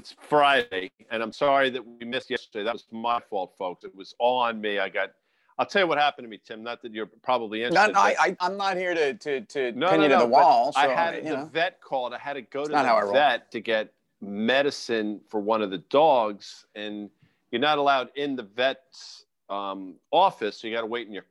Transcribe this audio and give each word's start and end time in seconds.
it's 0.00 0.16
Friday, 0.18 0.90
and 1.10 1.22
I'm 1.22 1.32
sorry 1.32 1.68
that 1.68 1.82
we 1.86 2.06
missed 2.06 2.30
yesterday. 2.30 2.64
That 2.64 2.72
was 2.72 2.86
my 2.90 3.20
fault, 3.20 3.52
folks. 3.58 3.84
It 3.84 3.94
was 3.94 4.14
all 4.18 4.38
on 4.38 4.58
me. 4.58 4.78
I 4.78 4.88
got. 4.88 5.10
I'll 5.58 5.66
tell 5.66 5.82
you 5.82 5.88
what 5.88 5.98
happened 5.98 6.24
to 6.24 6.30
me, 6.30 6.40
Tim. 6.42 6.62
Not 6.62 6.80
that 6.80 6.94
you're 6.94 7.10
probably 7.20 7.64
interested. 7.64 7.92
No, 7.92 8.00
no 8.00 8.14
I, 8.18 8.34
am 8.40 8.56
not 8.56 8.78
here 8.78 8.94
to 8.94 9.12
to 9.12 9.42
to 9.42 9.72
no, 9.72 9.90
pin 9.90 9.98
no, 9.98 10.06
you 10.06 10.12
to 10.12 10.18
the 10.20 10.26
wall. 10.26 10.72
So, 10.72 10.80
I 10.80 10.88
had 10.88 11.16
you 11.16 11.24
the 11.24 11.36
know. 11.36 11.44
vet 11.44 11.82
called. 11.82 12.14
I 12.14 12.18
had 12.18 12.32
to 12.32 12.42
go 12.42 12.64
to 12.64 12.72
not 12.72 13.06
the 13.06 13.12
vet 13.12 13.52
to 13.52 13.60
get 13.60 13.92
medicine 14.22 15.20
for 15.28 15.38
one 15.38 15.60
of 15.60 15.70
the 15.70 15.78
dogs, 15.90 16.64
and 16.74 17.10
you're 17.50 17.60
not 17.60 17.76
allowed 17.76 18.08
in 18.14 18.36
the 18.36 18.44
vet's 18.44 19.26
um, 19.50 19.96
office, 20.10 20.56
so 20.56 20.66
you 20.66 20.74
got 20.74 20.80
to 20.80 20.86
wait 20.86 21.08
in 21.08 21.12
your. 21.12 21.26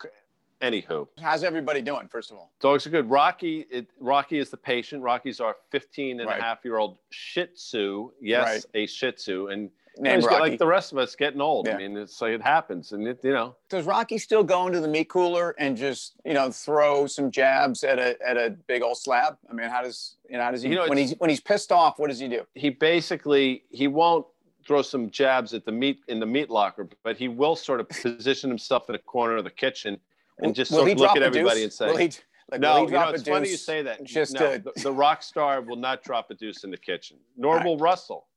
Anywho, 0.62 1.07
How's 1.21 1.44
everybody 1.44 1.82
doing? 1.82 2.07
First 2.10 2.32
of 2.32 2.38
all, 2.38 2.52
dogs 2.59 2.86
are 2.86 2.89
good. 2.89 3.09
Rocky, 3.09 3.66
it, 3.71 3.88
Rocky 4.00 4.39
is 4.39 4.50
the 4.50 4.58
patient. 4.58 5.02
Rocky's 5.02 5.39
our 5.39 5.55
15 5.71 6.20
and 6.20 6.28
Right. 6.30 6.38
a 6.39 6.44
half 6.44 6.66
year 6.66 6.78
old 6.78 6.98
Shih 7.12 7.46
Tzu. 7.48 8.12
Yes, 8.21 8.46
Right. 8.46 8.84
a 8.84 8.86
Shih 8.86 9.12
Tzu, 9.14 9.48
and 9.48 9.72
Rocky. 10.02 10.26
like 10.40 10.59
the 10.59 10.68
rest 10.68 10.91
of 10.91 10.98
us, 10.98 11.16
getting 11.16 11.40
old. 11.40 11.66
Yeah. 11.68 11.76
I 11.76 11.77
mean, 11.77 11.95
it's 11.95 12.22
like 12.22 12.34
it 12.34 12.41
happens, 12.41 12.91
and 12.91 13.08
it, 13.08 13.20
you 13.23 13.32
know, 13.32 13.55
Does 13.70 13.85
Rocky 13.85 14.18
still 14.18 14.44
go 14.44 14.68
into 14.68 14.82
the 14.82 14.88
meat 14.90 15.08
cooler 15.08 15.55
and 15.59 15.77
just 15.77 16.16
you 16.26 16.34
know 16.34 16.52
throw 16.52 17.07
some 17.07 17.32
jabs 17.32 17.85
at 17.85 17.98
a 17.98 18.18
at 18.27 18.35
a 18.35 18.49
big 18.68 18.82
old 18.82 18.98
slab? 18.98 19.38
I 19.49 19.54
mean, 19.54 19.70
how 19.70 19.82
does 19.82 20.18
you 20.30 20.35
know 20.38 20.44
how 20.44 20.52
does 20.52 20.62
he 20.62 20.70
You 20.70 20.76
know, 20.76 20.90
when 20.90 20.98
he's 20.98 21.13
when 21.20 21.30
he's 21.30 21.40
pissed 21.41 21.71
off? 21.71 21.99
What 21.99 22.10
does 22.10 22.20
he 22.20 22.27
do? 22.27 22.46
he 22.55 22.70
basically 22.70 23.63
he 23.70 23.88
won't 23.88 24.26
throw 24.68 24.82
some 24.82 25.10
jabs 25.10 25.54
at 25.54 25.63
the 25.63 25.71
meat 25.71 26.02
in 26.10 26.20
the 26.20 26.26
meat 26.26 26.49
locker, 26.49 26.90
but 27.04 27.16
he 27.18 27.30
will 27.30 27.55
sort 27.55 27.80
of 27.80 27.88
position 27.90 28.49
himself 28.49 28.90
in 28.90 28.96
a 28.96 28.99
corner 28.99 29.38
of 29.38 29.46
the 29.46 29.49
kitchen 29.49 29.98
and 30.39 30.55
just 30.55 30.71
Will 30.71 30.79
sort 30.79 30.88
he 30.88 30.93
of 30.93 30.99
look 30.99 31.16
at 31.16 31.23
everybody 31.23 31.61
deuce? 31.61 31.63
and 31.66 31.73
say, 31.73 31.88
Will 31.88 31.98
he, 31.98 32.11
like, 32.52 32.61
"No, 32.61 32.73
will 32.73 32.75
he 32.79 32.81
you 32.85 32.91
know, 32.91 32.98
drop 32.98 33.09
a 33.11 33.13
it's 33.16 33.27
funny 33.27 33.49
you 33.49 33.57
say 33.57 33.81
that. 33.84 34.03
Just 34.03 34.34
no, 34.34 34.57
to, 34.57 34.59
the, 34.75 34.81
the 34.84 34.91
rock 34.91 35.21
star 35.23 35.62
will 35.62 35.75
not 35.75 36.03
drop 36.03 36.31
a 36.31 36.34
deuce 36.34 36.63
in 36.63 36.71
the 36.71 36.77
kitchen, 36.77 37.17
nor 37.38 37.59
All 37.59 37.63
will 37.65 37.77
Russell, 37.77 38.27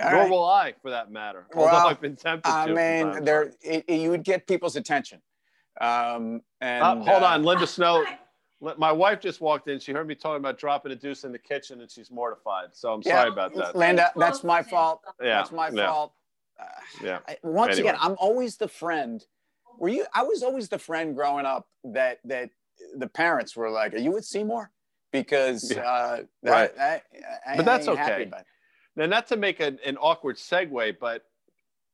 All 0.00 0.10
nor 0.10 0.20
right. 0.22 0.30
will 0.30 0.44
I, 0.44 0.74
for 0.82 0.90
that 0.90 1.10
matter. 1.10 1.46
Well, 1.54 1.68
although 1.68 1.88
I've 1.88 2.00
been 2.00 2.16
tempted 2.16 2.48
I 2.50 2.66
to. 2.66 2.74
from 2.74 2.76
time 2.76 3.14
mean, 3.14 3.24
there 3.24 3.52
it, 3.62 3.84
it, 3.86 4.00
you 4.00 4.10
would 4.10 4.24
get 4.24 4.46
people's 4.46 4.76
attention. 4.76 5.20
Um, 5.80 6.42
and 6.60 6.82
Uh, 6.82 6.96
hold 6.96 7.22
uh, 7.22 7.26
on, 7.26 7.42
Linda 7.44 7.66
Snow. 7.66 8.04
My 8.76 8.92
wife 8.92 9.20
just 9.20 9.40
walked 9.40 9.68
in. 9.68 9.78
She 9.80 9.90
heard 9.92 10.06
me 10.06 10.14
talking 10.14 10.36
about 10.36 10.58
dropping 10.58 10.92
a 10.92 10.94
deuce 10.94 11.24
in 11.24 11.32
the 11.32 11.38
kitchen, 11.38 11.80
and 11.80 11.90
she's 11.90 12.10
mortified. 12.10 12.68
So 12.72 12.92
I'm 12.92 13.00
Yeah. 13.02 13.12
sorry 13.20 13.30
about 13.30 13.54
that. 13.54 13.74
Linda, 13.74 14.10
that's 14.16 14.44
my 14.44 14.62
fault. 14.62 15.00
Yeah, 15.18 15.36
That's 15.38 15.50
my 15.50 15.70
yeah. 15.70 15.86
fault. 15.86 16.12
Uh, 16.60 16.64
Yeah. 17.02 17.18
I, 17.26 17.38
once 17.42 17.76
Anyway. 17.78 17.88
again, 17.88 17.98
I'm 18.02 18.16
always 18.18 18.58
the 18.58 18.68
friend. 18.68 19.24
Were 19.80 19.88
you? 19.88 20.04
I 20.14 20.22
was 20.22 20.42
always 20.42 20.68
the 20.68 20.78
friend 20.78 21.16
growing 21.16 21.46
up 21.46 21.66
that 21.84 22.20
that 22.26 22.50
the 22.96 23.08
parents 23.08 23.56
were 23.56 23.70
like, 23.70 23.94
"Are 23.94 23.98
you 23.98 24.12
with 24.12 24.26
Seymour?" 24.26 24.70
Because 25.10 25.72
Yeah. 25.74 25.80
uh, 25.82 26.22
that, 26.42 26.50
Right. 26.50 26.78
I, 26.78 27.02
I 27.46 27.56
But 27.56 27.64
that's 27.64 27.88
ain't 27.88 27.98
okay. 27.98 28.30
Now, 28.94 29.06
not 29.06 29.26
to 29.28 29.36
make 29.36 29.60
an, 29.60 29.78
an 29.84 29.96
awkward 29.96 30.36
segue, 30.36 30.98
but 31.00 31.24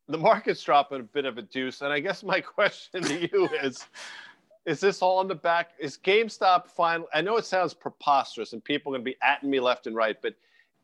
the 0.09 0.19
market's 0.19 0.63
dropping 0.63 1.01
a 1.01 1.05
bit 1.05 1.25
of 1.25 1.39
a 1.39 1.43
deuce. 1.43 1.81
And 1.81 1.93
I 1.93 2.01
guess 2.01 2.25
my 2.25 2.41
question 2.59 3.05
to 3.05 3.21
you 3.21 3.49
is 3.63 3.87
Is 4.67 4.81
this 4.81 5.01
all 5.01 5.19
on 5.19 5.29
the 5.29 5.35
back? 5.37 5.71
Is 5.79 5.97
GameStop 5.97 6.67
final? 6.67 7.07
I 7.15 7.21
know 7.21 7.37
it 7.37 7.45
sounds 7.45 7.73
preposterous 7.73 8.53
and 8.53 8.63
people 8.63 8.93
are 8.93 8.99
going 8.99 9.05
to 9.05 9.11
be 9.13 9.17
atting 9.25 9.49
me 9.49 9.61
left 9.61 9.87
and 9.87 9.95
right, 9.95 10.17
but 10.21 10.35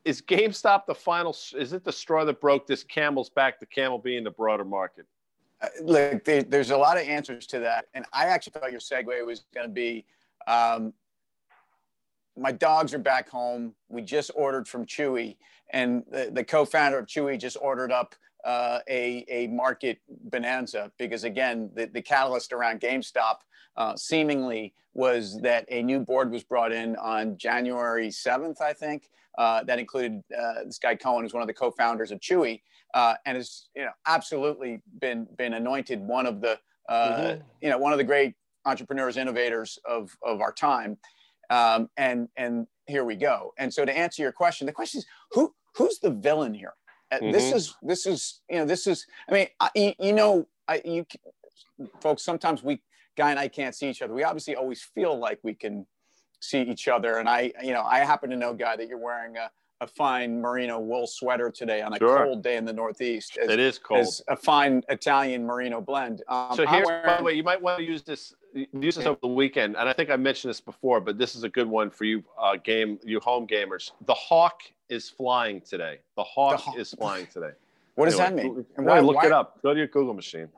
is 0.05 0.23
GameStop 0.23 0.86
the 0.86 0.95
final? 0.95 1.36
Is 1.56 1.73
it 1.73 1.83
the 1.83 1.92
straw 1.92 2.25
that 2.25 2.41
broke 2.41 2.69
this 2.69 2.84
camel's 2.84 3.30
back, 3.30 3.58
the 3.58 3.67
camel 3.67 3.98
being 3.98 4.23
the 4.23 4.30
broader 4.30 4.64
market? 4.64 5.06
Look, 5.82 6.24
there, 6.24 6.42
there's 6.42 6.70
a 6.70 6.77
lot 6.77 6.96
of 6.96 7.06
answers 7.06 7.46
to 7.48 7.60
that, 7.60 7.86
and 7.94 8.05
I 8.12 8.27
actually 8.27 8.52
thought 8.52 8.70
your 8.72 8.80
segue 8.80 9.24
was 9.27 9.44
going 9.55 9.66
to 9.66 9.72
be. 9.72 10.05
Um, 10.46 10.92
my 12.36 12.50
dogs 12.50 12.94
are 12.94 12.98
back 12.98 13.28
home. 13.28 13.74
We 13.88 14.02
just 14.02 14.30
ordered 14.34 14.66
from 14.66 14.86
Chewy, 14.86 15.36
and 15.70 16.02
the, 16.10 16.30
the 16.33 16.44
co-founder 16.44 16.98
of 16.98 17.06
Chewy 17.06 17.38
just 17.38 17.56
ordered 17.60 17.92
up 17.92 18.14
uh, 18.45 18.81
a, 18.89 19.25
a 19.29 19.47
market 19.48 19.98
bonanza 20.09 20.91
because 20.98 21.25
again, 21.25 21.71
the, 21.75 21.87
the 21.87 22.03
catalyst 22.03 22.53
around 22.53 22.81
GameStop 22.81 23.37
uh, 23.77 23.97
seemingly 23.97 24.75
was 24.95 25.41
that 25.41 25.64
a 25.69 25.83
new 25.83 26.01
board 26.01 26.30
was 26.30 26.42
brought 26.45 26.73
in 26.73 26.97
on 26.97 27.36
January 27.39 28.08
7th, 28.08 28.61
I 28.61 28.73
think. 28.73 29.08
Uh, 29.39 29.64
that 29.64 29.79
included 29.79 30.23
uh, 30.39 30.64
this 30.67 30.79
guy 30.79 30.95
Cohen, 30.95 31.23
who's 31.23 31.33
one 31.33 31.41
of 31.42 31.47
the 31.47 31.55
co-founders 31.55 32.11
of 32.11 32.20
Chewy, 32.20 32.61
uh, 32.92 33.14
and 33.25 33.35
has 33.39 33.69
you 33.75 33.83
know 33.83 33.91
absolutely 34.07 34.83
been 35.01 35.27
been 35.39 35.55
anointed 35.55 36.01
one 36.01 36.27
of 36.27 36.42
the 36.42 36.58
uh, 36.91 37.17
Mhm. 37.17 37.42
you 37.63 37.70
know 37.70 37.79
one 37.79 37.92
of 37.92 37.98
the 37.98 38.05
great 38.05 38.35
entrepreneurs, 38.67 39.17
innovators 39.17 39.79
of 39.86 40.14
of 40.23 40.42
our 40.42 40.52
time. 40.52 40.98
Um, 41.48 41.89
and 41.97 42.29
and 42.36 42.67
here 42.86 43.05
we 43.05 43.17
go. 43.17 43.55
And 43.57 43.73
so 43.73 43.86
to 43.86 43.97
answer 43.97 44.20
your 44.23 44.33
question, 44.33 44.67
the 44.67 44.73
question 44.73 44.98
is 44.98 45.07
who 45.31 45.55
who's 45.77 45.98
the 45.98 46.11
villain 46.11 46.52
here? 46.52 46.75
Uh, 47.12 47.18
This 47.30 47.50
Mhm. 47.50 47.55
is 47.55 47.74
this 47.83 48.06
is 48.06 48.40
you 48.48 48.56
know 48.58 48.64
this 48.64 48.86
is 48.86 49.06
I 49.28 49.33
mean 49.33 49.48
I, 49.61 49.70
you, 49.74 49.92
you 49.98 50.12
know 50.12 50.46
I, 50.67 50.80
you 50.84 51.05
folks 52.00 52.23
sometimes 52.23 52.62
we 52.62 52.80
guy 53.17 53.30
and 53.30 53.39
I 53.39 53.48
can't 53.48 53.74
see 53.74 53.90
each 53.90 54.00
other. 54.02 54.14
We 54.14 54.24
obviously 54.24 54.56
always 54.56 54.83
feel 54.83 55.18
like 55.18 55.39
we 55.42 55.55
can 55.55 55.86
see 56.40 56.62
each 56.62 56.89
other. 56.89 57.18
And 57.18 57.28
I 57.28 57.52
you 57.62 57.72
know 57.72 57.83
I 57.83 57.98
happen 58.01 58.30
to 58.30 58.36
know 58.36 58.55
guy 58.55 58.77
that 58.77 58.89
you're 58.89 58.98
wearing 58.98 59.36
a, 59.36 59.51
a 59.83 59.86
fine 59.86 60.40
merino 60.40 60.78
wool 60.78 61.06
sweater 61.06 61.51
today 61.51 61.83
on 61.83 61.92
a 61.92 61.98
Sure. 61.98 62.24
cold 62.24 62.42
day 62.42 62.56
in 62.56 62.64
the 62.64 62.72
Northeast. 62.72 63.36
as- 63.36 63.51
It 63.51 63.58
is 63.61 63.78
cold. 63.78 64.01
as 64.01 64.22
a 64.28 64.36
fine 64.36 64.83
Italian 64.89 65.45
merino 65.45 65.80
blend. 65.80 66.22
Um, 66.28 66.55
So 66.56 66.64
here, 66.67 66.84
by 67.05 67.17
the 67.18 67.22
way, 67.24 67.34
you 67.34 67.42
might 67.42 67.61
want 67.61 67.78
to 67.78 67.84
use 67.84 68.02
this 68.02 68.34
use 68.55 68.96
this 68.96 69.06
over 69.06 69.18
the 69.22 69.28
weekend, 69.28 69.77
and 69.77 69.89
I 69.89 69.92
think 69.95 70.11
I 70.11 70.17
mentioned 70.17 70.51
this 70.51 70.61
before, 70.61 71.01
but 71.01 71.17
this 71.18 71.34
is 71.34 71.42
a 71.42 71.48
good 71.48 71.67
one 71.67 71.90
for 71.90 72.05
you, 72.05 72.22
uh, 72.39 72.56
game 72.56 72.98
you 73.02 73.18
home 73.20 73.46
gamers. 73.46 73.90
The 74.02 74.14
hawk 74.14 74.62
is 74.92 75.08
flying 75.08 75.61
today. 75.63 75.98
The 76.17 76.23
hawk 76.23 76.61
Hawk. 76.61 76.79
is 76.79 76.92
flying 76.92 77.27
today. 77.27 77.51
what 77.97 78.05
does 78.05 78.19
that 78.19 78.33
Anyway, 78.33 78.55
mean? 78.57 78.67
go- 78.77 78.83
why, 78.85 79.01
look 79.01 79.25
it 79.25 79.33
up. 79.33 79.61
Go 79.63 79.73
to 79.73 79.79
your 79.79 79.86
Google 79.89 80.14
machine. 80.14 80.48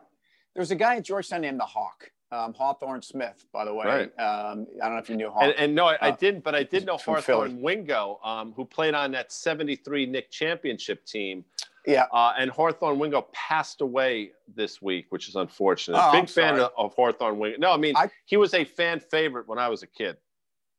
There's 0.54 0.70
a 0.70 0.76
guy 0.76 0.96
at 0.96 1.04
Georgetown 1.04 1.40
named 1.42 1.58
the 1.60 1.64
Hawk, 1.64 2.10
um, 2.30 2.54
Hawthorne 2.54 3.02
Smith, 3.02 3.44
by 3.52 3.64
the 3.64 3.74
way. 3.74 3.86
Right. 3.86 4.20
Um, 4.20 4.66
I 4.82 4.86
don't 4.86 4.94
know 4.94 4.98
if 5.00 5.08
you 5.08 5.16
knew 5.16 5.30
Hawk. 5.30 5.42
And, 5.42 5.52
and 5.56 5.74
no, 5.74 5.86
I, 5.86 5.94
I 6.00 6.08
Uh, 6.10 6.16
didn't, 6.16 6.44
but 6.44 6.54
I 6.54 6.62
did 6.64 6.84
know 6.86 6.98
from 6.98 7.14
Hawthorne 7.14 7.60
Wingo, 7.62 8.20
um, 8.24 8.52
who 8.52 8.64
played 8.64 8.94
on 8.94 9.12
that 9.12 9.32
'73 9.32 10.06
Knick 10.06 10.30
championship 10.30 11.04
team. 11.06 11.44
yeah. 11.86 12.06
Uh, 12.12 12.32
and 12.38 12.50
Hawthorne 12.50 12.98
Wingo 12.98 13.26
passed 13.32 13.80
away 13.80 14.30
this 14.54 14.80
week, 14.80 15.06
which 15.10 15.28
is 15.28 15.34
unfortunate. 15.36 15.98
Oh, 16.00 16.12
Big 16.12 16.20
I'm 16.22 16.26
fan 16.26 16.56
sorry. 16.56 16.60
of, 16.62 16.70
of 16.78 16.94
Hawthorne 16.94 17.38
Wingo. 17.38 17.58
No, 17.58 17.72
I 17.72 17.76
mean 17.76 17.96
I- 17.96 18.10
he 18.26 18.36
was 18.36 18.54
a 18.54 18.64
fan 18.64 19.00
favorite 19.00 19.48
when 19.48 19.58
I 19.58 19.68
was 19.68 19.82
a 19.82 19.86
kid. 19.88 20.16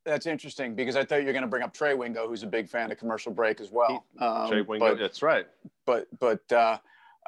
That's 0.06 0.28
interesting 0.28 0.76
because 0.76 0.96
I 0.96 1.04
thought 1.04 1.22
you 1.22 1.26
were 1.26 1.32
going 1.34 1.42
to 1.42 1.50
bring 1.50 1.64
up 1.64 1.74
Trey 1.74 1.96
Wingo, 1.96 2.28
who's 2.28 2.44
a 2.44 2.48
big 2.48 2.70
fan 2.70 2.92
of 2.92 2.98
commercial 2.98 3.32
break 3.32 3.60
as 3.60 3.72
well. 3.72 4.06
Um, 4.20 4.50
Trey 4.50 4.62
Wingo, 4.62 4.90
But, 4.90 5.00
that's 5.00 5.22
right. 5.22 5.48
but, 5.86 6.08
but, 6.20 6.52
uh, 6.52 6.78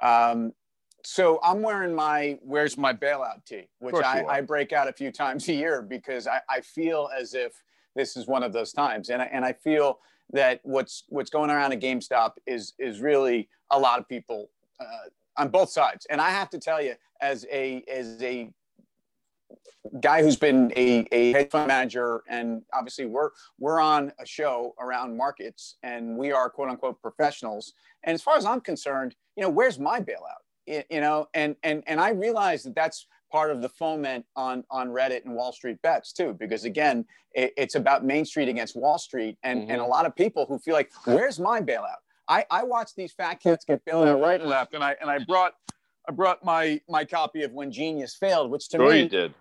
um, 0.02 0.54
so 1.04 1.40
I'm 1.42 1.62
wearing 1.62 1.96
my 1.96 2.38
where's 2.42 2.78
my 2.78 2.92
bailout 2.94 3.46
tee, 3.46 3.70
which 3.80 3.96
I. 3.96 4.26
I 4.28 4.42
break 4.42 4.74
out 4.74 4.90
a 4.90 4.92
few 4.94 5.10
times 5.10 5.48
a 5.48 5.54
year 5.54 5.82
because 5.82 6.28
I, 6.28 6.42
I 6.50 6.60
feel 6.60 7.10
as 7.18 7.34
if 7.34 7.54
this 7.96 8.18
is 8.18 8.28
one 8.28 8.44
of 8.44 8.52
those 8.52 8.74
times, 8.74 9.10
and 9.10 9.22
I, 9.22 9.26
and 9.26 9.46
I 9.46 9.54
feel 9.54 10.00
that 10.34 10.60
what's 10.64 11.04
what's 11.08 11.30
going 11.30 11.50
around 11.50 11.72
at 11.72 11.80
GameStop 11.80 12.34
is 12.46 12.74
is 12.78 13.00
really 13.00 13.48
a 13.72 13.80
lot 13.80 14.00
of 14.00 14.10
people 14.10 14.50
uh, 14.82 15.42
on 15.42 15.48
both 15.48 15.70
sides, 15.70 16.06
and 16.10 16.20
I 16.20 16.30
have 16.30 16.50
to 16.50 16.60
tell 16.60 16.82
you, 16.82 16.96
as 17.22 17.46
a 17.50 17.84
as 17.90 18.22
a 18.22 18.50
guy 20.02 20.22
who's 20.22 20.36
been 20.36 20.72
a, 20.76 21.08
a 21.12 21.32
hedge 21.32 21.52
fund 21.52 21.68
manager 21.68 22.24
and 22.30 22.62
obviously 22.74 23.06
we're 23.06 23.30
we're 23.60 23.80
on 23.80 24.12
a 24.20 24.26
show 24.26 24.74
around 24.80 25.16
markets 25.16 25.78
and 25.84 26.18
we 26.18 26.32
are 26.32 26.50
quote 26.50 26.70
unquote 26.70 27.02
professionals. 27.02 27.74
And 28.04 28.14
as 28.14 28.22
far 28.22 28.38
as 28.38 28.46
i'm 28.46 28.62
concerned 28.62 29.16
you 29.36 29.44
know 29.44 29.50
where's 29.50 29.80
my 29.80 30.00
bailout? 30.00 30.44
Y- 30.68 30.86
you 30.90 31.02
know 31.02 31.28
and 31.34 31.56
and 31.64 31.84
and 31.88 32.00
i 32.00 32.10
realize 32.10 32.64
that 32.64 32.76
that's 32.76 33.08
part 33.32 33.52
of 33.52 33.62
the 33.62 33.70
foment 33.70 34.26
on 34.36 34.64
on 34.70 34.90
reddit 34.90 35.26
and 35.26 35.34
wall 35.36 35.52
street 35.52 35.82
bets 35.82 36.14
too 36.14 36.36
because 36.40 36.64
again 36.64 37.06
it, 37.34 37.54
it's 37.58 37.76
about 37.76 38.04
main 38.04 38.26
street 38.26 38.50
against 38.50 38.76
wall 38.76 38.98
street 38.98 39.38
and 39.44 39.62
and 39.64 39.72
a 39.72 39.76
mm-hmm. 39.76 39.92
lot 39.92 40.06
of 40.06 40.16
people 40.16 40.46
who 40.48 40.60
feel 40.60 40.74
like 40.74 40.92
where's 41.06 41.40
my 41.40 41.62
bailout? 41.62 42.02
I 42.28 42.46
i 42.52 42.64
watch 42.64 42.92
these 42.96 43.14
fat 43.14 43.36
cats 43.36 43.66
get 43.66 43.84
bailout 43.86 44.08
out 44.08 44.22
right 44.22 44.42
and 44.42 44.50
left 44.50 44.74
and 44.74 44.84
i 44.84 44.96
and 45.02 45.10
i 45.10 45.20
brought 45.20 45.54
i 46.08 46.12
brought 46.12 46.44
my 46.44 46.80
my 46.90 47.04
copy 47.06 47.44
of 47.44 47.52
when 47.52 47.72
genius 47.72 48.16
failed 48.16 48.50
which 48.52 48.70
to 48.70 48.78
Sure, 48.78 48.92
me 48.92 49.04
you 49.04 49.10
did. 49.10 49.34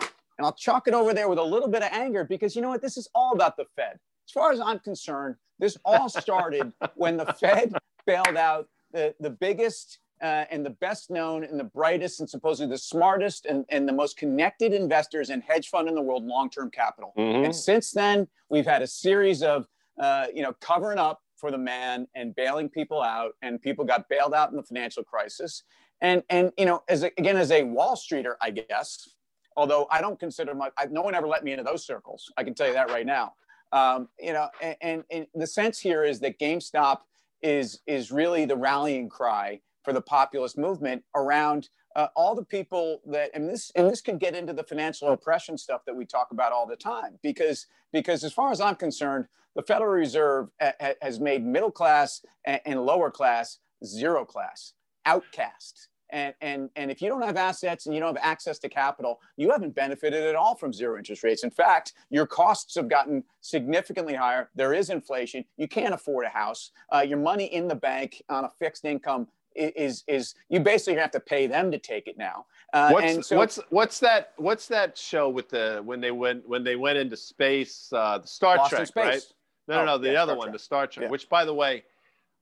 and 0.00 0.44
I'll 0.46 0.52
chalk 0.54 0.88
it 0.88 0.94
over 0.94 1.14
there 1.14 1.28
with 1.28 1.38
a 1.38 1.42
little 1.44 1.68
bit 1.68 1.82
of 1.82 1.90
anger 1.92 2.24
because 2.24 2.56
you 2.56 2.62
know 2.62 2.70
what? 2.70 2.82
This 2.82 2.96
is 2.96 3.08
all 3.14 3.32
about 3.34 3.56
the 3.56 3.66
Fed. 3.76 3.98
As 4.26 4.32
far 4.32 4.50
as 4.52 4.58
I'm 4.60 4.78
concerned, 4.80 5.36
this 5.58 5.76
all 5.84 6.08
started 6.08 6.72
when 6.96 7.16
the 7.16 7.26
Fed 7.26 7.72
bailed 8.06 8.36
out 8.36 8.68
the, 8.92 9.14
the 9.20 9.30
biggest 9.30 9.98
uh, 10.22 10.44
and 10.50 10.64
the 10.66 10.70
best 10.70 11.10
known 11.10 11.44
and 11.44 11.58
the 11.60 11.64
brightest 11.64 12.18
and 12.20 12.28
supposedly 12.28 12.70
the 12.70 12.78
smartest 12.78 13.46
and, 13.46 13.64
and 13.68 13.86
the 13.88 13.92
most 13.92 14.16
connected 14.16 14.72
investors 14.72 15.30
and 15.30 15.42
hedge 15.42 15.68
fund 15.68 15.88
in 15.88 15.94
the 15.94 16.00
world, 16.02 16.24
long 16.24 16.48
term 16.50 16.70
capital. 16.70 17.12
Mhm. 17.18 17.44
And 17.44 17.54
since 17.54 17.92
then, 17.92 18.26
we've 18.48 18.66
had 18.66 18.82
a 18.82 18.86
series 18.86 19.42
of, 19.42 19.66
uh, 20.00 20.26
you 20.34 20.42
know, 20.42 20.52
covering 20.60 20.98
up 20.98 21.20
for 21.36 21.50
the 21.50 21.58
man 21.58 22.06
and 22.14 22.34
bailing 22.34 22.68
people 22.70 23.02
out, 23.02 23.32
and 23.42 23.60
people 23.60 23.84
got 23.84 24.08
bailed 24.08 24.32
out 24.34 24.50
in 24.50 24.56
the 24.56 24.62
financial 24.62 25.04
crisis. 25.04 25.62
And 26.04 26.22
and 26.28 26.52
you 26.58 26.66
know, 26.66 26.82
as 26.86 27.02
a, 27.02 27.10
again 27.16 27.38
as 27.38 27.50
a 27.50 27.62
Wall 27.64 27.96
Streeter, 27.96 28.36
I 28.42 28.50
guess, 28.50 29.08
although 29.56 29.88
I 29.90 30.02
don't 30.02 30.20
consider 30.20 30.54
my, 30.54 30.68
I, 30.76 30.84
no 30.84 31.00
one 31.00 31.14
ever 31.14 31.26
let 31.26 31.42
me 31.42 31.52
into 31.52 31.64
those 31.64 31.86
circles. 31.86 32.30
I 32.36 32.44
can 32.44 32.54
tell 32.54 32.66
you 32.66 32.74
that 32.74 32.90
right 32.90 33.06
now. 33.06 33.32
Um, 33.72 34.08
you 34.20 34.34
know, 34.34 34.48
and, 34.60 34.76
and, 34.82 35.04
and 35.10 35.26
the 35.34 35.46
sense 35.46 35.80
here 35.80 36.04
is 36.04 36.20
that 36.20 36.38
GameStop 36.38 36.98
is 37.42 37.80
is 37.86 38.12
really 38.12 38.44
the 38.44 38.54
rallying 38.54 39.08
cry 39.08 39.62
for 39.82 39.94
the 39.94 40.00
populist 40.02 40.58
movement 40.58 41.02
around 41.14 41.70
uh, 41.96 42.08
all 42.14 42.34
the 42.34 42.44
people 42.44 43.00
that 43.06 43.30
and 43.32 43.48
this 43.48 43.72
and 43.74 43.88
this 43.88 44.02
can 44.02 44.18
get 44.18 44.34
into 44.34 44.52
the 44.52 44.64
financial 44.64 45.08
oppression 45.08 45.56
stuff 45.56 45.86
that 45.86 45.96
we 45.96 46.04
talk 46.04 46.32
about 46.32 46.52
all 46.52 46.66
the 46.66 46.76
time 46.76 47.18
because 47.22 47.66
because 47.94 48.24
as 48.24 48.32
far 48.34 48.52
as 48.52 48.60
I'm 48.60 48.76
concerned, 48.76 49.24
the 49.56 49.62
Federal 49.62 49.90
Reserve 49.90 50.50
ha- 50.60 50.92
has 51.00 51.18
made 51.18 51.42
middle 51.46 51.70
class 51.70 52.20
and, 52.44 52.60
and 52.66 52.84
lower 52.84 53.10
class 53.10 53.58
zero 53.82 54.26
class 54.26 54.74
outcast. 55.06 55.88
And, 56.10 56.34
and, 56.40 56.70
and 56.76 56.90
if 56.90 57.02
you 57.02 57.08
don't 57.08 57.22
have 57.22 57.36
assets 57.36 57.86
and 57.86 57.94
you 57.94 58.00
don't 58.00 58.14
have 58.14 58.24
access 58.24 58.58
to 58.60 58.68
capital, 58.68 59.20
you 59.36 59.50
haven't 59.50 59.74
benefited 59.74 60.22
at 60.24 60.34
all 60.34 60.54
from 60.54 60.72
zero 60.72 60.98
interest 60.98 61.24
rates. 61.24 61.44
In 61.44 61.50
fact, 61.50 61.94
your 62.10 62.26
costs 62.26 62.74
have 62.76 62.88
gotten 62.88 63.24
significantly 63.40 64.14
higher. 64.14 64.50
There 64.54 64.74
is 64.74 64.90
inflation. 64.90 65.44
You 65.56 65.68
can't 65.68 65.94
afford 65.94 66.26
a 66.26 66.28
house. 66.28 66.70
Uh, 66.94 67.00
your 67.00 67.18
money 67.18 67.46
in 67.46 67.68
the 67.68 67.74
bank 67.74 68.22
on 68.28 68.44
a 68.44 68.50
fixed 68.50 68.84
income 68.84 69.28
is 69.56 70.02
is 70.08 70.34
you 70.48 70.58
basically 70.58 70.98
have 70.98 71.12
to 71.12 71.20
pay 71.20 71.46
them 71.46 71.70
to 71.70 71.78
take 71.78 72.08
it 72.08 72.18
now. 72.18 72.44
Uh, 72.72 72.90
what's, 72.90 73.28
so, 73.28 73.36
what's 73.36 73.60
what's 73.70 74.00
that 74.00 74.32
what's 74.36 74.66
that 74.66 74.98
show 74.98 75.28
with 75.28 75.48
the 75.48 75.80
when 75.84 76.00
they 76.00 76.10
went 76.10 76.48
when 76.48 76.64
they 76.64 76.74
went 76.74 76.98
into 76.98 77.16
space 77.16 77.92
uh, 77.92 78.18
the 78.18 78.26
Star 78.26 78.68
Trek 78.68 78.88
right? 78.96 79.22
No, 79.66 79.76
no, 79.76 79.84
no, 79.84 79.98
the 79.98 80.12
yeah, 80.12 80.22
other 80.22 80.32
Star 80.32 80.38
one, 80.38 80.46
Trek. 80.48 80.52
the 80.52 80.58
Star 80.58 80.86
Trek. 80.86 81.04
Yeah. 81.04 81.10
Which, 81.10 81.28
by 81.28 81.44
the 81.44 81.54
way, 81.54 81.84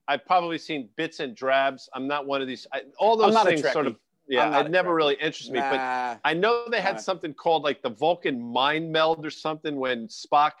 I've 0.07 0.25
probably 0.25 0.57
seen 0.57 0.89
bits 0.95 1.19
and 1.19 1.35
drabs. 1.35 1.89
I'm 1.93 2.07
not 2.07 2.25
one 2.25 2.41
of 2.41 2.47
these. 2.47 2.67
I, 2.73 2.81
all 2.97 3.17
those 3.17 3.37
things 3.43 3.71
sort 3.71 3.87
of. 3.87 3.97
Yeah, 4.27 4.61
it 4.61 4.71
never 4.71 4.95
really 4.95 5.15
interested 5.15 5.53
me. 5.53 5.59
Nah, 5.59 6.15
but 6.15 6.19
I 6.23 6.33
know 6.33 6.65
they 6.69 6.79
had 6.79 6.95
nah. 6.95 7.01
something 7.01 7.33
called 7.33 7.63
like 7.63 7.81
the 7.81 7.89
Vulcan 7.89 8.41
mind 8.41 8.91
meld 8.91 9.25
or 9.25 9.29
something 9.29 9.75
when 9.75 10.07
Spock. 10.07 10.51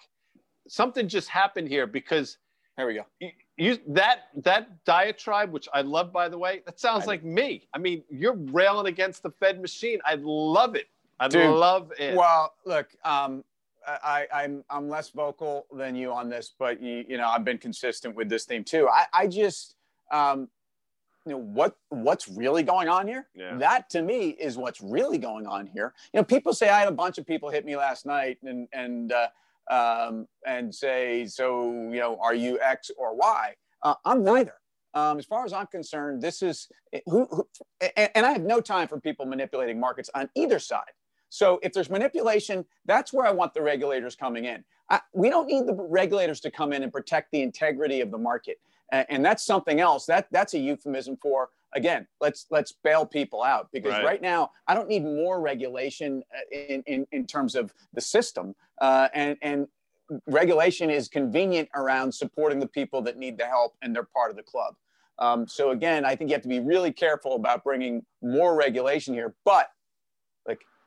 Something 0.67 1.07
just 1.07 1.29
happened 1.29 1.67
here 1.67 1.87
because. 1.87 2.37
Here 2.77 2.87
we 2.87 2.95
go. 2.95 3.05
You, 3.19 3.29
you 3.57 3.77
that 3.87 4.29
that 4.43 4.83
diatribe, 4.83 5.51
which 5.51 5.69
I 5.73 5.81
love, 5.81 6.11
by 6.11 6.27
the 6.27 6.37
way, 6.37 6.61
that 6.65 6.79
sounds 6.79 7.05
like 7.05 7.23
me. 7.23 7.67
I 7.73 7.77
mean, 7.77 8.03
you're 8.09 8.35
railing 8.35 8.87
against 8.87 9.23
the 9.23 9.29
Fed 9.29 9.61
machine. 9.61 9.99
I 10.05 10.15
love 10.19 10.75
it. 10.75 10.87
I 11.19 11.27
love 11.27 11.91
it. 11.99 12.15
Well, 12.15 12.53
look, 12.65 12.87
um, 13.05 13.43
I, 13.87 14.27
I'm 14.33 14.63
I'm 14.69 14.89
less 14.89 15.09
vocal 15.09 15.65
than 15.75 15.95
you 15.95 16.11
on 16.11 16.29
this, 16.29 16.53
but 16.57 16.81
you, 16.81 17.03
you 17.07 17.17
know 17.17 17.27
I've 17.27 17.43
been 17.43 17.57
consistent 17.57 18.15
with 18.15 18.29
this 18.29 18.45
theme 18.45 18.63
too. 18.63 18.87
I, 18.87 19.05
I 19.13 19.27
just 19.27 19.75
um, 20.11 20.47
you 21.25 21.33
know 21.33 21.39
what 21.39 21.75
what's 21.89 22.27
really 22.27 22.63
going 22.63 22.89
on 22.89 23.07
here. 23.07 23.27
Yeah. 23.35 23.57
That 23.57 23.89
to 23.91 24.01
me 24.01 24.29
is 24.29 24.57
what's 24.57 24.81
really 24.81 25.17
going 25.17 25.47
on 25.47 25.67
here. 25.67 25.93
You 26.13 26.19
know, 26.19 26.23
people 26.23 26.53
say 26.53 26.69
I 26.69 26.79
had 26.79 26.87
a 26.87 26.93
bunch 26.93 27.17
of 27.17 27.25
people 27.25 27.49
hit 27.49 27.65
me 27.65 27.75
last 27.75 28.05
night 28.05 28.37
and 28.43 28.67
and 28.73 29.11
uh, 29.11 29.27
um, 29.71 30.27
and 30.45 30.73
say, 30.73 31.25
so 31.25 31.71
you 31.71 31.99
know, 31.99 32.17
are 32.21 32.35
you 32.35 32.59
X 32.61 32.91
or 32.97 33.15
Y? 33.15 33.53
Uh, 33.81 33.95
I'm 34.05 34.23
neither. 34.23 34.55
Um, 34.95 35.17
as 35.17 35.25
far 35.25 35.43
as 35.43 35.53
I'm 35.53 35.65
concerned, 35.67 36.21
this 36.21 36.43
is 36.43 36.67
who, 37.07 37.25
who 37.31 37.47
and, 37.97 38.09
and 38.15 38.25
I 38.25 38.31
have 38.31 38.43
no 38.43 38.61
time 38.61 38.87
for 38.87 38.99
people 38.99 39.25
manipulating 39.25 39.79
markets 39.79 40.09
on 40.13 40.29
either 40.35 40.59
side. 40.59 40.91
So 41.33 41.59
if 41.63 41.73
there's 41.73 41.89
manipulation, 41.89 42.63
that's 42.85 43.11
where 43.11 43.25
I 43.25 43.31
want 43.31 43.55
the 43.55 43.61
regulators 43.63 44.15
coming 44.15 44.45
in. 44.45 44.63
I, 44.91 45.01
we 45.13 45.31
don't 45.31 45.47
need 45.47 45.65
the 45.65 45.73
regulators 45.73 46.39
to 46.41 46.51
come 46.51 46.71
in 46.73 46.83
and 46.83 46.93
protect 46.93 47.31
the 47.31 47.41
integrity 47.41 48.01
of 48.01 48.11
the 48.11 48.19
market, 48.19 48.59
and, 48.91 49.07
and 49.09 49.25
that's 49.25 49.43
something 49.43 49.79
else. 49.79 50.05
That 50.05 50.27
that's 50.29 50.53
a 50.53 50.59
euphemism 50.59 51.17
for 51.17 51.49
again. 51.73 52.05
Let's 52.21 52.45
let's 52.51 52.71
bail 52.71 53.03
people 53.03 53.41
out 53.41 53.69
because 53.73 53.93
right, 53.93 54.05
right 54.05 54.21
now 54.21 54.51
I 54.67 54.75
don't 54.75 54.87
need 54.87 55.03
more 55.05 55.41
regulation 55.41 56.21
uh, 56.31 56.55
in 56.55 56.83
in, 56.85 57.07
in 57.11 57.25
terms 57.25 57.55
of 57.55 57.73
the 57.95 58.01
system, 58.01 58.53
uh, 58.79 59.07
and 59.15 59.35
and 59.41 59.67
regulation 60.27 60.91
is 60.91 61.07
convenient 61.07 61.67
around 61.73 62.13
supporting 62.13 62.59
the 62.59 62.67
people 62.67 63.01
that 63.01 63.17
need 63.17 63.39
the 63.39 63.45
help 63.47 63.73
and 63.81 63.95
they're 63.95 64.03
part 64.03 64.29
of 64.29 64.37
the 64.37 64.43
club. 64.43 64.75
Um, 65.17 65.47
so 65.47 65.71
again, 65.71 66.05
I 66.05 66.15
think 66.15 66.29
you 66.29 66.35
have 66.35 66.43
to 66.43 66.47
be 66.47 66.59
really 66.59 66.91
careful 66.91 67.33
about 67.33 67.63
bringing 67.63 68.05
more 68.21 68.55
regulation 68.55 69.15
here, 69.15 69.33
but 69.45 69.71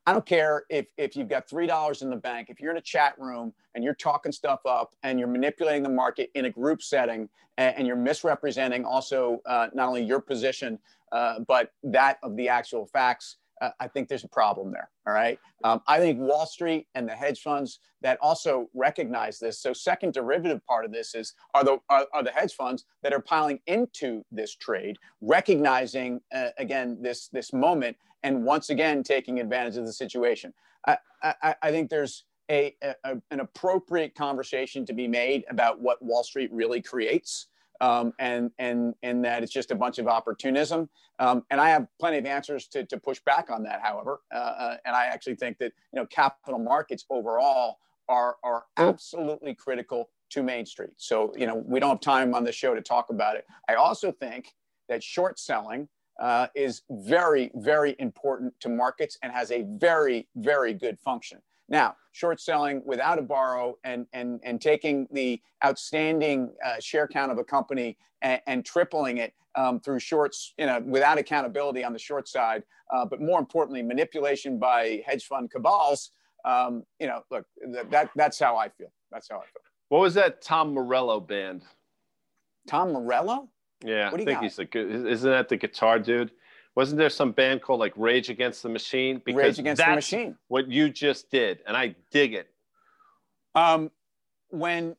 I 0.06 0.12
don't 0.12 0.24
care 0.24 0.64
if, 0.70 0.86
if 0.96 1.16
you've 1.16 1.28
got 1.28 1.48
$3 1.48 2.02
in 2.02 2.10
the 2.10 2.16
bank, 2.16 2.48
if 2.48 2.60
you're 2.60 2.70
in 2.70 2.76
a 2.76 2.82
chat 2.82 3.14
room 3.18 3.52
and 3.74 3.82
you're 3.82 3.94
talking 3.94 4.30
stuff 4.30 4.60
up 4.64 4.94
and 5.02 5.18
you're 5.18 5.28
manipulating 5.28 5.82
the 5.82 5.88
market 5.88 6.30
in 6.34 6.44
a 6.44 6.50
group 6.50 6.80
setting 6.80 7.28
and, 7.58 7.76
and 7.76 7.86
you're 7.88 7.96
misrepresenting 7.96 8.84
also 8.84 9.40
uh, 9.46 9.66
not 9.74 9.88
only 9.88 10.04
your 10.04 10.20
position, 10.20 10.78
uh, 11.10 11.40
but 11.48 11.72
that 11.82 12.18
of 12.22 12.36
the 12.36 12.48
actual 12.48 12.86
facts, 12.86 13.38
uh, 13.60 13.70
I 13.80 13.88
think 13.88 14.08
there's 14.08 14.24
a 14.24 14.28
problem 14.28 14.72
there. 14.72 14.90
All 15.06 15.14
right. 15.14 15.38
Um, 15.64 15.80
I 15.86 15.98
think 15.98 16.18
Wall 16.20 16.46
Street 16.46 16.86
and 16.94 17.08
the 17.08 17.14
hedge 17.14 17.40
funds 17.40 17.80
that 18.02 18.18
also 18.20 18.68
recognize 18.74 19.38
this. 19.38 19.60
So, 19.60 19.72
second 19.72 20.14
derivative 20.14 20.64
part 20.66 20.84
of 20.84 20.92
this 20.92 21.14
is 21.14 21.34
are 21.54 21.64
the 21.64 21.78
are, 21.88 22.06
are 22.12 22.22
the 22.22 22.30
hedge 22.30 22.54
funds 22.54 22.84
that 23.02 23.12
are 23.12 23.20
piling 23.20 23.60
into 23.66 24.22
this 24.30 24.54
trade, 24.54 24.96
recognizing 25.20 26.20
uh, 26.34 26.48
again 26.58 26.98
this 27.00 27.28
this 27.28 27.52
moment 27.52 27.96
and 28.22 28.44
once 28.44 28.70
again 28.70 29.02
taking 29.02 29.40
advantage 29.40 29.76
of 29.76 29.86
the 29.86 29.92
situation. 29.92 30.52
I, 30.86 30.98
I, 31.22 31.54
I 31.62 31.70
think 31.70 31.90
there's 31.90 32.24
a, 32.50 32.74
a, 32.82 33.16
an 33.30 33.40
appropriate 33.40 34.14
conversation 34.14 34.86
to 34.86 34.92
be 34.92 35.08
made 35.08 35.44
about 35.50 35.80
what 35.80 36.02
Wall 36.02 36.22
Street 36.22 36.50
really 36.52 36.80
creates. 36.80 37.46
Um, 37.80 38.12
and 38.18 38.50
and 38.58 38.94
and 39.02 39.24
that 39.24 39.42
it's 39.42 39.52
just 39.52 39.70
a 39.70 39.74
bunch 39.74 39.98
of 39.98 40.06
opportunism. 40.06 40.88
Um, 41.18 41.44
and 41.50 41.60
I 41.60 41.70
have 41.70 41.86
plenty 41.98 42.18
of 42.18 42.26
answers 42.26 42.66
to, 42.68 42.84
to 42.84 42.98
push 42.98 43.20
back 43.20 43.50
on 43.50 43.62
that. 43.64 43.80
However, 43.82 44.20
uh, 44.34 44.38
uh, 44.38 44.76
and 44.84 44.94
I 44.94 45.06
actually 45.06 45.36
think 45.36 45.58
that 45.58 45.72
you 45.92 46.00
know 46.00 46.06
capital 46.06 46.58
markets 46.58 47.04
overall 47.10 47.78
are 48.08 48.36
are 48.42 48.64
absolutely 48.76 49.54
critical 49.54 50.10
to 50.30 50.42
Main 50.42 50.66
Street. 50.66 50.94
So 50.96 51.32
you 51.36 51.46
know 51.46 51.62
we 51.66 51.80
don't 51.80 51.90
have 51.90 52.00
time 52.00 52.34
on 52.34 52.44
the 52.44 52.52
show 52.52 52.74
to 52.74 52.80
talk 52.82 53.10
about 53.10 53.36
it. 53.36 53.46
I 53.68 53.74
also 53.74 54.12
think 54.12 54.54
that 54.88 55.02
short 55.02 55.38
selling 55.38 55.88
uh, 56.20 56.46
is 56.54 56.82
very, 56.90 57.50
very 57.54 57.94
important 57.98 58.54
to 58.60 58.68
markets 58.68 59.18
and 59.22 59.32
has 59.32 59.50
a 59.50 59.64
very, 59.78 60.28
very 60.36 60.72
good 60.72 60.98
function. 60.98 61.38
Now, 61.68 61.96
short 62.12 62.40
selling 62.40 62.82
without 62.84 63.18
a 63.18 63.22
borrow 63.22 63.76
and, 63.84 64.06
and, 64.12 64.40
and 64.44 64.60
taking 64.60 65.08
the 65.10 65.40
outstanding 65.64 66.52
uh, 66.64 66.80
share 66.80 67.08
count 67.08 67.32
of 67.32 67.38
a 67.38 67.44
company 67.44 67.96
and, 68.22 68.40
and 68.46 68.64
tripling 68.64 69.18
it 69.18 69.34
um, 69.56 69.80
through 69.80 69.98
shorts, 69.98 70.54
you 70.58 70.66
know, 70.66 70.80
without 70.86 71.18
accountability 71.18 71.82
on 71.82 71.92
the 71.92 71.98
short 71.98 72.28
side, 72.28 72.62
uh, 72.94 73.04
but 73.04 73.20
more 73.20 73.38
importantly, 73.38 73.82
manipulation 73.82 74.58
by 74.58 75.02
hedge 75.06 75.24
fund 75.24 75.50
cabals. 75.50 76.10
Um, 76.44 76.84
you 77.00 77.06
know, 77.06 77.22
look, 77.30 77.46
that, 77.90 78.10
that's 78.14 78.38
how 78.38 78.56
I 78.56 78.68
feel. 78.68 78.92
That's 79.10 79.28
how 79.28 79.38
I 79.38 79.42
feel. 79.44 79.62
What 79.88 80.00
was 80.00 80.14
that 80.14 80.42
Tom 80.42 80.74
Morello 80.74 81.20
band? 81.20 81.62
Tom 82.68 82.92
Morello? 82.92 83.48
Yeah, 83.84 84.10
I 84.12 84.16
think 84.16 84.28
got? 84.28 84.42
he's 84.42 84.58
a 84.58 84.64
good. 84.64 85.06
Isn't 85.06 85.30
that 85.30 85.48
the 85.48 85.56
guitar 85.56 85.98
dude? 85.98 86.32
Wasn't 86.76 86.98
there 86.98 87.10
some 87.10 87.32
band 87.32 87.62
called 87.62 87.80
like 87.80 87.94
Rage 87.96 88.28
Against 88.28 88.62
the 88.62 88.68
Machine? 88.68 89.22
Because 89.24 89.42
Rage 89.42 89.58
Against 89.58 89.82
the 89.82 89.94
Machine. 89.94 90.36
What 90.48 90.68
you 90.68 90.90
just 90.90 91.30
did, 91.30 91.60
and 91.66 91.76
I 91.76 91.96
dig 92.10 92.34
it. 92.34 92.48
Um, 93.54 93.90
when 94.50 94.94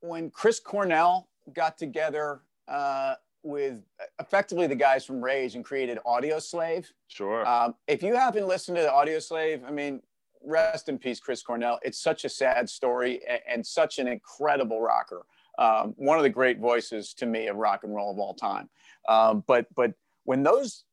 when 0.00 0.30
Chris 0.30 0.58
Cornell 0.58 1.28
got 1.52 1.76
together 1.76 2.40
uh, 2.68 3.14
with 3.42 3.82
effectively 4.18 4.66
the 4.66 4.74
guys 4.74 5.04
from 5.04 5.22
Rage 5.22 5.54
and 5.54 5.64
created 5.64 5.98
Audioslave. 6.06 6.86
Sure. 7.06 7.46
Um, 7.46 7.74
if 7.86 8.02
you 8.02 8.16
haven't 8.16 8.48
listened 8.48 8.76
to 8.78 8.82
the 8.82 8.88
Audioslave, 8.88 9.66
I 9.66 9.70
mean, 9.70 10.00
rest 10.42 10.88
in 10.88 10.98
peace, 10.98 11.20
Chris 11.20 11.42
Cornell. 11.42 11.78
It's 11.82 11.98
such 11.98 12.24
a 12.24 12.28
sad 12.28 12.68
story 12.68 13.20
and, 13.28 13.40
and 13.46 13.66
such 13.66 13.98
an 13.98 14.08
incredible 14.08 14.80
rocker 14.80 15.26
um, 15.58 15.94
one 15.96 16.16
of 16.16 16.22
the 16.22 16.30
great 16.30 16.58
voices 16.58 17.14
to 17.14 17.26
me 17.26 17.46
of 17.48 17.56
rock 17.56 17.84
and 17.84 17.94
roll 17.94 18.10
of 18.10 18.18
all 18.18 18.34
time. 18.34 18.68
Um, 19.08 19.44
but 19.46 19.66
but 19.74 19.92
when 20.24 20.42
those 20.42 20.84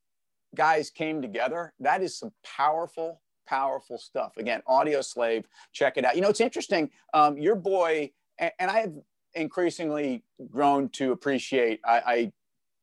guys 0.55 0.89
came 0.89 1.21
together, 1.21 1.73
that 1.79 2.01
is 2.01 2.17
some 2.17 2.31
powerful, 2.43 3.21
powerful 3.47 3.97
stuff. 3.97 4.37
Again, 4.37 4.61
Audioslave, 4.67 5.45
check 5.73 5.97
it 5.97 6.05
out. 6.05 6.15
You 6.15 6.21
know, 6.21 6.29
it's 6.29 6.41
interesting. 6.41 6.89
Um, 7.13 7.37
your 7.37 7.55
boy, 7.55 8.11
and, 8.37 8.51
and, 8.59 8.71
I 8.71 8.79
have 8.79 8.93
increasingly 9.33 10.23
grown 10.49 10.89
to 10.89 11.11
appreciate. 11.11 11.79
I, 11.85 12.01
I 12.05 12.31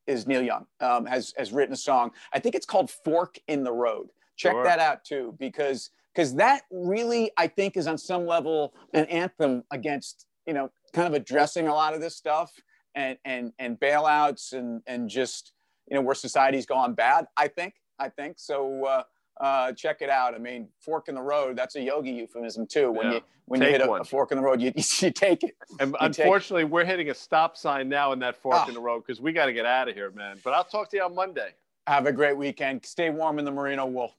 is 0.07 0.25
Neil 0.25 0.41
Young 0.41 0.65
um, 0.79 1.05
has 1.05 1.33
has 1.37 1.51
written 1.51 1.73
a 1.73 1.77
song. 1.77 2.11
I 2.33 2.39
think 2.39 2.55
it's 2.55 2.65
called 2.65 2.89
"Fork 2.89 3.37
in 3.47 3.63
the 3.63 3.73
Road." 3.73 4.09
Check 4.37 4.53
sure. 4.53 4.63
that 4.63 4.79
out 4.79 5.03
too, 5.03 5.35
because 5.39 5.89
because 6.13 6.35
that 6.35 6.63
really 6.71 7.31
I 7.37 7.47
think 7.47 7.75
is 7.77 7.87
on 7.87 7.97
some 7.97 8.25
level 8.25 8.73
an 8.93 9.05
anthem 9.05 9.63
against 9.71 10.25
you 10.45 10.53
know 10.53 10.71
kind 10.93 11.07
of 11.07 11.13
addressing 11.13 11.67
a 11.67 11.73
lot 11.73 11.93
of 11.93 12.01
this 12.01 12.15
stuff 12.15 12.51
and 12.95 13.17
and 13.25 13.51
and 13.59 13.79
bailouts 13.79 14.53
and 14.53 14.81
and 14.87 15.09
just 15.09 15.51
you 15.87 15.95
know 15.95 16.01
where 16.01 16.15
society's 16.15 16.65
gone 16.65 16.93
bad. 16.93 17.27
I 17.35 17.47
think 17.47 17.75
I 17.99 18.09
think 18.09 18.39
so. 18.39 18.85
Uh, 18.85 19.03
uh, 19.39 19.71
check 19.73 20.01
it 20.01 20.09
out. 20.09 20.33
I 20.33 20.39
mean, 20.39 20.67
fork 20.79 21.09
in 21.09 21.15
the 21.15 21.21
road. 21.21 21.55
That's 21.55 21.75
a 21.75 21.81
yogi 21.81 22.11
euphemism 22.11 22.65
too. 22.67 22.91
When 22.91 23.07
yeah. 23.07 23.13
you 23.13 23.21
when 23.45 23.59
take 23.59 23.67
you 23.67 23.79
hit 23.79 23.87
a, 23.87 23.91
a, 23.91 24.03
fork 24.03 24.31
in 24.31 24.37
the 24.37 24.43
road, 24.43 24.61
you, 24.61 24.73
you 24.99 25.11
take 25.11 25.43
it. 25.43 25.55
And 25.79 25.91
you 25.91 25.97
unfortunately, 25.99 26.63
we're 26.63 26.85
hitting 26.85 27.09
a 27.09 27.13
stop 27.13 27.55
sign 27.55 27.87
now 27.87 28.11
in 28.13 28.19
that 28.19 28.35
fork 28.35 28.63
oh. 28.65 28.67
in 28.67 28.73
the 28.73 28.79
road 28.79 29.03
because 29.05 29.21
we 29.21 29.31
got 29.31 29.45
to 29.45 29.53
get 29.53 29.65
out 29.65 29.87
of 29.87 29.95
here, 29.95 30.11
man. 30.11 30.37
But 30.43 30.53
I'll 30.53 30.63
talk 30.63 30.89
to 30.91 30.97
you 30.97 31.03
on 31.03 31.15
Monday. 31.15 31.53
Have 31.85 32.05
a 32.05 32.11
great 32.11 32.35
weekend. 32.35 32.85
Stay 32.85 33.09
warm 33.09 33.39
in 33.39 33.45
the 33.45 33.51
merino 33.51 33.85
wool. 33.85 34.13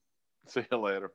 See 0.46 0.64
you 0.70 0.78
later. 0.78 1.12